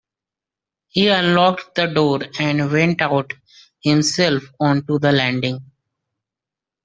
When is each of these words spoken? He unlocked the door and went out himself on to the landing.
He 0.87 1.09
unlocked 1.09 1.75
the 1.75 1.85
door 1.85 2.21
and 2.39 2.71
went 2.71 3.03
out 3.03 3.33
himself 3.83 4.41
on 4.59 4.83
to 4.87 4.97
the 4.97 5.11
landing. 5.11 5.59